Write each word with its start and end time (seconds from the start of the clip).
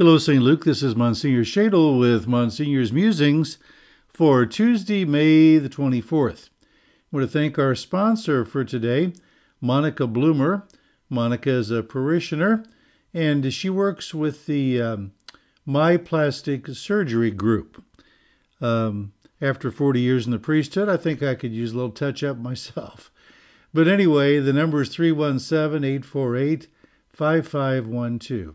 Hello, 0.00 0.16
St. 0.16 0.42
Luke. 0.42 0.64
This 0.64 0.82
is 0.82 0.96
Monsignor 0.96 1.44
Schaedel 1.44 1.98
with 1.98 2.26
Monsignor's 2.26 2.90
Musings 2.90 3.58
for 4.08 4.46
Tuesday, 4.46 5.04
May 5.04 5.58
the 5.58 5.68
24th. 5.68 6.48
I 6.48 6.68
want 7.12 7.24
to 7.24 7.30
thank 7.30 7.58
our 7.58 7.74
sponsor 7.74 8.46
for 8.46 8.64
today, 8.64 9.12
Monica 9.60 10.06
Bloomer. 10.06 10.66
Monica 11.10 11.50
is 11.50 11.70
a 11.70 11.82
parishioner 11.82 12.64
and 13.12 13.52
she 13.52 13.68
works 13.68 14.14
with 14.14 14.46
the 14.46 14.80
um, 14.80 15.12
My 15.66 15.98
Plastic 15.98 16.68
Surgery 16.68 17.30
Group. 17.30 17.84
Um, 18.58 19.12
after 19.38 19.70
40 19.70 20.00
years 20.00 20.24
in 20.24 20.32
the 20.32 20.38
priesthood, 20.38 20.88
I 20.88 20.96
think 20.96 21.22
I 21.22 21.34
could 21.34 21.52
use 21.52 21.72
a 21.72 21.74
little 21.74 21.90
touch 21.90 22.24
up 22.24 22.38
myself. 22.38 23.12
But 23.74 23.86
anyway, 23.86 24.38
the 24.38 24.54
number 24.54 24.80
is 24.80 24.88
317 24.88 25.84
848 25.84 26.68
5512. 27.12 28.54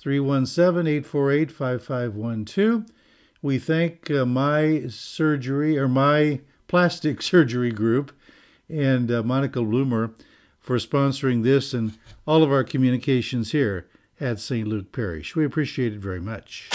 317 0.00 0.86
848 0.86 1.52
5512. 1.52 2.86
We 3.42 3.58
thank 3.58 4.10
uh, 4.10 4.24
my 4.24 4.84
surgery 4.88 5.78
or 5.78 5.88
my 5.88 6.40
plastic 6.68 7.20
surgery 7.30 7.70
group 7.70 8.10
and 8.68 9.10
uh, 9.10 9.22
Monica 9.22 9.62
Bloomer 9.62 10.12
for 10.58 10.76
sponsoring 10.76 11.42
this 11.42 11.74
and 11.74 11.98
all 12.26 12.42
of 12.42 12.50
our 12.50 12.64
communications 12.64 13.52
here 13.52 13.88
at 14.18 14.40
St. 14.40 14.66
Luke 14.66 14.90
Parish. 14.90 15.36
We 15.36 15.44
appreciate 15.44 15.92
it 15.92 15.98
very 15.98 16.20
much. 16.20 16.70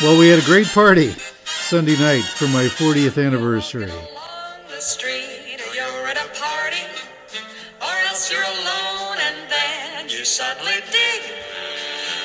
Well, 0.00 0.18
we 0.18 0.28
had 0.28 0.40
a 0.40 0.46
great 0.46 0.68
party 0.68 1.10
Sunday 1.44 1.96
night 1.98 2.22
for 2.22 2.46
my 2.48 2.64
40th 2.64 3.24
anniversary. 3.24 3.92
Suddenly 10.24 10.80
dig. 10.90 11.22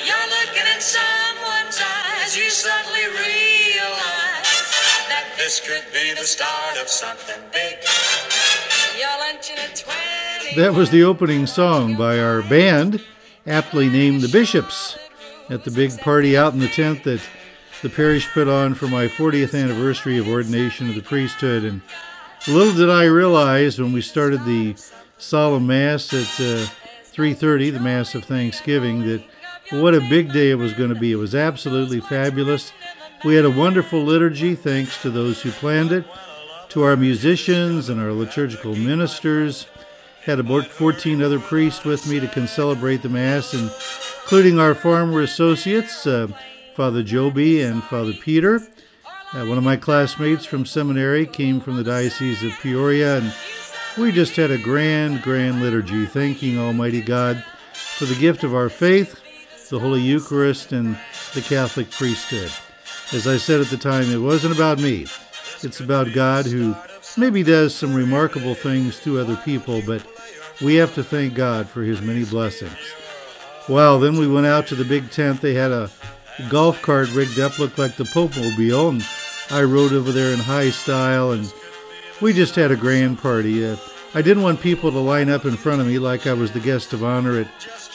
You're 0.06 0.30
looking 0.42 0.68
in 0.74 0.82
someone's 0.82 1.80
eyes, 1.80 2.36
you 2.36 2.50
suddenly 2.50 3.06
realize 3.06 4.70
that 5.10 5.34
this 5.38 5.60
could 5.60 5.86
be 5.94 6.14
the 6.14 6.26
start 6.26 6.78
of 6.82 6.88
something 6.88 7.42
big. 7.52 7.78
That 10.56 10.74
was 10.76 10.92
the 10.92 11.04
opening 11.04 11.48
song 11.48 11.96
by 11.96 12.20
our 12.20 12.44
band, 12.44 13.04
aptly 13.48 13.90
named 13.90 14.22
the 14.22 14.28
Bishops, 14.28 14.98
at 15.50 15.64
the 15.64 15.72
big 15.72 15.98
party 16.00 16.38
out 16.38 16.54
in 16.54 16.60
the 16.60 16.68
tent 16.68 17.04
that 17.06 17.22
the 17.82 17.90
parish 17.90 18.32
put 18.34 18.48
on 18.48 18.76
for 18.76 18.88
my 18.88 19.08
40th 19.08 19.60
anniversary 19.60 20.18
of 20.18 20.28
ordination 20.28 20.90
of 20.90 20.96
the 20.96 21.02
priesthood. 21.02 21.64
And 21.64 21.82
little 22.48 22.74
did 22.74 22.90
I 22.90 23.06
realize 23.06 23.80
when 23.80 23.94
we 23.94 24.02
started 24.02 24.46
the 24.46 24.76
solemn 25.18 25.68
mass 25.68 26.10
that 26.10 26.70
uh, 26.72 26.83
3:30, 27.14 27.72
the 27.72 27.80
Mass 27.80 28.16
of 28.16 28.26
Thanksgiving, 28.26 29.06
that 29.08 29.24
what 29.70 29.94
a 29.94 30.00
big 30.10 30.34
day 30.34 30.50
it 30.50 30.58
was 30.58 30.74
going 30.74 30.94
to 30.94 31.00
be. 31.00 31.12
It 31.12 31.18
was 31.18 31.36
absolutely 31.36 32.00
fabulous. 32.00 32.74
We 33.24 33.36
had 33.36 33.46
a 33.46 33.52
wonderful 33.52 34.04
liturgy, 34.04 34.56
thanks 34.56 35.02
to 35.02 35.10
those 35.10 35.42
who 35.42 35.52
planned 35.52 35.92
it, 35.92 36.06
to 36.70 36.84
our 36.84 36.98
musicians 36.98 37.88
and 37.90 38.02
our 38.02 38.12
liturgical 38.12 38.76
ministers. 38.76 39.68
Had 40.26 40.40
about 40.40 40.68
14 40.68 41.22
other 41.22 41.40
priests 41.40 41.84
with 41.84 42.08
me 42.08 42.20
to 42.20 42.48
celebrate 42.48 43.02
the 43.02 43.10
Mass, 43.10 43.54
including 43.54 44.60
our 44.60 44.74
farmer 44.74 45.22
associates, 45.22 46.08
uh, 46.08 46.28
Father 46.76 47.04
Joby 47.04 47.62
and 47.62 47.84
Father 47.84 48.14
Peter. 48.14 48.62
Uh, 49.34 49.46
one 49.46 49.58
of 49.58 49.64
my 49.64 49.76
classmates 49.76 50.46
from 50.46 50.66
seminary 50.66 51.26
came 51.26 51.60
from 51.60 51.76
the 51.76 51.84
Diocese 51.84 52.44
of 52.44 52.52
Peoria, 52.62 53.18
and 53.18 53.34
we 53.98 54.12
just 54.12 54.36
had 54.36 54.52
a 54.52 54.58
grand, 54.58 55.22
grand 55.22 55.62
liturgy, 55.62 56.06
thanking 56.06 56.58
Almighty 56.58 57.02
God 57.02 57.44
for 57.74 58.06
the 58.06 58.16
gift 58.16 58.44
of 58.44 58.56
our 58.56 58.70
faith, 58.70 59.20
the 59.70 59.80
Holy 59.80 60.02
Eucharist, 60.02 60.72
and 60.72 60.98
the 61.34 61.42
Catholic 61.42 61.92
priesthood. 61.92 62.52
As 63.14 63.28
I 63.28 63.38
said 63.38 63.62
at 63.62 63.68
the 63.68 63.78
time, 63.78 64.10
it 64.10 64.18
wasn't 64.18 64.56
about 64.56 64.80
me. 64.80 65.06
It's 65.62 65.80
about 65.80 66.14
God 66.14 66.46
who 66.46 66.76
maybe 67.18 67.44
does 67.44 67.76
some 67.76 67.94
remarkable 67.94 68.56
things 68.56 69.00
to 69.02 69.20
other 69.20 69.36
people, 69.38 69.82
but 69.86 70.06
we 70.62 70.76
have 70.76 70.96
to 70.96 71.04
thank 71.04 71.36
God 71.36 71.70
for 71.70 71.84
his 71.84 72.02
many 72.02 72.26
blessings. 72.26 72.78
Well, 73.70 74.00
then 74.00 74.18
we 74.18 74.28
went 74.28 74.48
out 74.48 74.68
to 74.68 74.76
the 74.76 74.86
big 74.86 75.12
tent. 75.12 75.42
They 75.42 75.54
had 75.54 75.72
a 75.72 75.90
golf 76.50 76.82
cart 76.82 77.12
rigged 77.14 77.40
up, 77.40 77.60
looked 77.60 77.78
like 77.78 77.96
the 77.96 78.06
Pope 78.06 78.36
Mobile, 78.36 78.90
and 78.90 79.08
I 79.52 79.64
rode 79.64 79.94
over 79.94 80.12
there 80.12 80.34
in 80.34 80.40
high 80.40 80.72
style 80.72 81.32
and 81.32 81.52
we 82.24 82.32
just 82.32 82.56
had 82.56 82.72
a 82.72 82.76
grand 82.78 83.20
party. 83.20 83.66
Uh, 83.66 83.76
I 84.14 84.22
didn't 84.22 84.44
want 84.44 84.62
people 84.62 84.90
to 84.92 85.00
line 85.00 85.30
up 85.30 85.44
in 85.44 85.58
front 85.58 85.82
of 85.82 85.88
me 85.88 86.00
like 86.00 86.26
I 86.26 86.32
was 86.32 86.54
the 86.54 86.62
guest 86.62 86.94
of 86.94 87.04
honor 87.04 87.38
at 87.38 87.48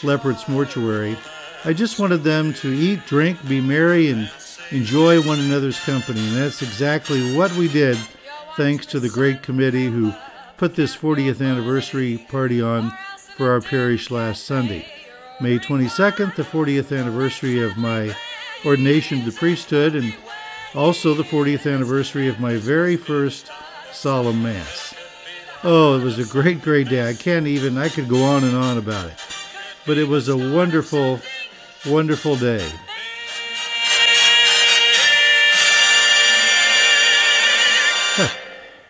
Leppert's 0.03 0.47
Mortuary. 0.47 1.17
I 1.65 1.73
just 1.73 1.99
wanted 1.99 2.25
them 2.25 2.53
to 2.55 2.71
eat, 2.71 3.07
drink, 3.07 3.39
be 3.49 3.63
merry, 3.63 4.11
and 4.11 4.31
enjoy 4.71 5.23
one 5.23 5.41
another's 5.41 5.81
company. 5.81 6.21
And 6.21 6.37
that's 6.37 6.61
exactly 6.61 7.35
what 7.35 7.57
we 7.57 7.69
did, 7.69 7.97
thanks 8.55 8.85
to 8.87 9.01
the 9.01 9.09
great 9.09 9.43
committee 9.43 9.87
who 9.87 10.13
put 10.59 10.75
this 10.75 10.95
40th 10.95 11.41
anniversary 11.41 12.19
party 12.29 12.61
on 12.61 12.93
for 13.17 13.51
our 13.51 13.63
parish 13.63 14.11
last 14.11 14.45
Sunday. 14.45 14.85
May 15.41 15.59
22nd, 15.59 16.35
the 16.35 16.43
40th 16.43 16.95
anniversary 16.95 17.63
of 17.63 17.79
my 17.79 18.15
ordination 18.67 19.21
to 19.21 19.31
the 19.31 19.39
priesthood, 19.39 19.95
and 19.95 20.15
also 20.75 21.15
the 21.15 21.23
40th 21.23 21.73
anniversary 21.73 22.29
of 22.29 22.41
my 22.41 22.57
very 22.57 22.99
first 22.99 23.51
solemn 23.93 24.43
mass. 24.43 24.95
Oh, 25.65 25.99
it 25.99 26.05
was 26.05 26.19
a 26.19 26.25
great, 26.25 26.63
great 26.63 26.89
day. 26.89 27.09
I 27.09 27.15
can't 27.15 27.47
even, 27.47 27.77
I 27.77 27.89
could 27.89 28.09
go 28.09 28.23
on 28.23 28.45
and 28.45 28.57
on 28.57 28.79
about 28.79 29.11
it. 29.11 29.17
But 29.87 29.99
it 29.99 30.07
was 30.07 30.29
a 30.29 30.37
wonderful, 30.37 31.21
wonderful 31.85 32.37
day. 32.37 32.71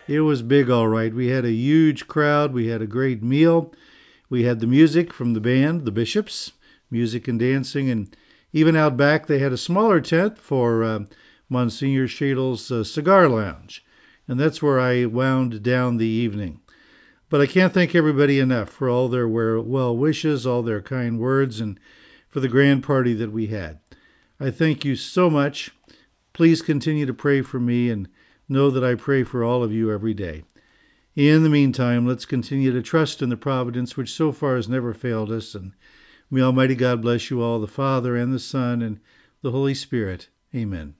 it 0.07 0.19
was 0.21 0.41
big, 0.43 0.69
all 0.69 0.87
right. 0.87 1.13
We 1.13 1.29
had 1.29 1.45
a 1.45 1.51
huge 1.51 2.07
crowd. 2.07 2.53
We 2.53 2.67
had 2.67 2.81
a 2.81 2.87
great 2.87 3.23
meal. 3.23 3.73
We 4.29 4.43
had 4.43 4.59
the 4.59 4.67
music 4.67 5.11
from 5.11 5.33
the 5.33 5.41
band, 5.41 5.85
the 5.85 5.91
Bishops, 5.91 6.51
music 6.91 7.27
and 7.27 7.39
dancing. 7.39 7.89
And 7.89 8.15
even 8.53 8.75
out 8.75 8.95
back, 8.95 9.25
they 9.25 9.39
had 9.39 9.53
a 9.53 9.57
smaller 9.57 10.01
tent 10.01 10.37
for 10.37 10.83
uh, 10.83 11.05
Monsignor 11.49 12.07
Schaedel's 12.07 12.71
uh, 12.71 12.83
cigar 12.83 13.27
lounge 13.27 13.83
and 14.29 14.39
that's 14.39 14.61
where 14.61 14.79
I 14.79 15.05
wound 15.05 15.63
down 15.63 15.97
the 15.97 16.05
evening. 16.05 16.61
But 17.29 17.41
I 17.41 17.47
can't 17.47 17.73
thank 17.73 17.95
everybody 17.95 18.39
enough 18.39 18.69
for 18.69 18.87
all 18.87 19.09
their 19.09 19.27
well 19.27 19.97
wishes, 19.97 20.45
all 20.45 20.61
their 20.61 20.81
kind 20.81 21.19
words, 21.19 21.59
and 21.59 21.79
for 22.29 22.39
the 22.39 22.47
grand 22.47 22.83
party 22.83 23.13
that 23.15 23.31
we 23.31 23.47
had. 23.47 23.79
I 24.39 24.51
thank 24.51 24.85
you 24.85 24.95
so 24.95 25.31
much. 25.31 25.71
Please 26.31 26.61
continue 26.61 27.07
to 27.07 27.13
pray 27.13 27.41
for 27.41 27.59
me 27.59 27.89
and 27.89 28.07
know 28.47 28.69
that 28.69 28.83
I 28.83 28.93
pray 28.93 29.23
for 29.23 29.43
all 29.43 29.63
of 29.63 29.73
you 29.73 29.91
every 29.91 30.13
day. 30.13 30.43
In 31.15 31.41
the 31.41 31.49
meantime, 31.49 32.05
let's 32.05 32.25
continue 32.25 32.71
to 32.71 32.83
trust 32.83 33.23
in 33.23 33.29
the 33.29 33.35
providence 33.35 33.97
which 33.97 34.13
so 34.13 34.31
far 34.31 34.55
has 34.55 34.69
never 34.69 34.93
failed 34.93 35.31
us, 35.31 35.55
and 35.55 35.73
may 36.29 36.41
Almighty 36.41 36.75
God 36.75 37.01
bless 37.01 37.31
you 37.31 37.41
all, 37.41 37.59
the 37.59 37.67
Father 37.67 38.15
and 38.15 38.31
the 38.31 38.39
Son 38.39 38.83
and 38.83 38.99
the 39.41 39.51
Holy 39.51 39.73
Spirit. 39.73 40.29
Amen. 40.55 40.93